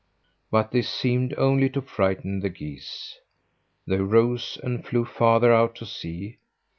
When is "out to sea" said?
5.53-6.39